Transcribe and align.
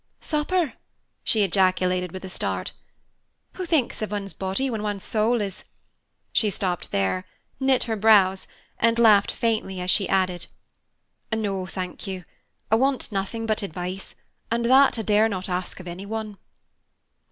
"Supper!" 0.19 0.73
she 1.23 1.43
ejaculated, 1.43 2.11
with 2.11 2.25
a 2.25 2.29
start. 2.29 2.73
"Who 3.53 3.67
thinks 3.67 4.01
of 4.01 4.09
one's 4.09 4.33
body 4.33 4.67
when 4.67 4.81
one's 4.81 5.03
soul 5.03 5.41
is" 5.41 5.63
She 6.33 6.49
stopped 6.49 6.89
there, 6.91 7.25
knit 7.59 7.83
her 7.83 7.95
brows, 7.95 8.47
and 8.79 8.97
laughed 8.97 9.31
faintly 9.31 9.79
as 9.79 9.91
she 9.91 10.09
added, 10.09 10.47
"No, 11.31 11.67
thank 11.67 12.07
you. 12.07 12.25
I 12.71 12.77
want 12.77 13.11
nothing 13.11 13.45
but 13.45 13.61
advice, 13.61 14.15
and 14.49 14.65
that 14.65 14.97
I 14.97 15.03
dare 15.03 15.29
not 15.29 15.47
ask 15.47 15.79
of 15.79 15.87
anyone." 15.87 16.39